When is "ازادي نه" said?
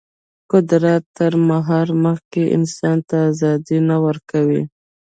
3.31-3.95